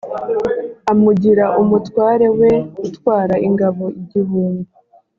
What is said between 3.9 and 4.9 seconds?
igihumbi